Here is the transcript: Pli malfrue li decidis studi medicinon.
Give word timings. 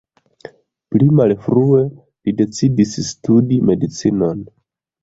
Pli 0.95 1.09
malfrue 1.19 1.83
li 1.91 2.35
decidis 2.41 2.99
studi 3.13 3.63
medicinon. 3.71 4.47